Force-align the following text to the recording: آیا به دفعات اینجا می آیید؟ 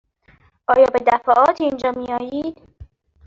آیا 0.67 0.85
به 0.93 0.99
دفعات 1.07 1.61
اینجا 1.61 1.91
می 1.91 2.13
آیید؟ 2.13 2.57